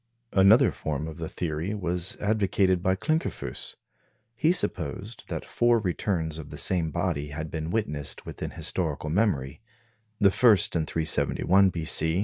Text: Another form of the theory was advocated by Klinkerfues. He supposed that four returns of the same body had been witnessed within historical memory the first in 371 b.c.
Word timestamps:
Another 0.33 0.71
form 0.71 1.07
of 1.07 1.17
the 1.17 1.29
theory 1.29 1.75
was 1.75 2.17
advocated 2.19 2.81
by 2.81 2.95
Klinkerfues. 2.95 3.75
He 4.35 4.51
supposed 4.51 5.29
that 5.29 5.45
four 5.45 5.77
returns 5.77 6.39
of 6.39 6.49
the 6.49 6.57
same 6.57 6.89
body 6.89 7.27
had 7.27 7.51
been 7.51 7.69
witnessed 7.69 8.25
within 8.25 8.49
historical 8.57 9.11
memory 9.11 9.61
the 10.19 10.31
first 10.31 10.75
in 10.75 10.87
371 10.87 11.69
b.c. 11.69 12.19